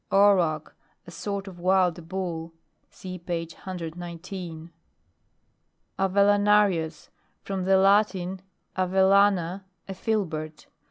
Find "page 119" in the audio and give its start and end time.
3.19-4.71